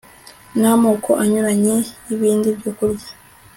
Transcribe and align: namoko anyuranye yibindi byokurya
namoko 0.59 1.09
anyuranye 1.23 1.75
yibindi 2.07 2.47
byokurya 2.57 3.09